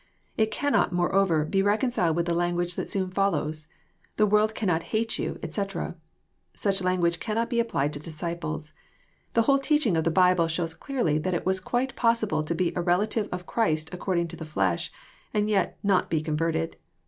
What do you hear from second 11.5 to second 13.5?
quite possible to be a relative of